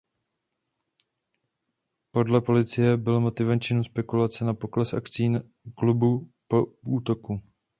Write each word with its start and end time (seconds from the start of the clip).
Podle 2.11 2.41
policie 2.41 2.97
byly 2.97 3.19
motivem 3.19 3.59
činu 3.59 3.83
spekulace 3.83 4.45
na 4.45 4.53
pokles 4.53 4.93
akcí 4.93 5.31
klubu 5.75 6.29
po 6.47 6.65
útoku. 6.85 7.41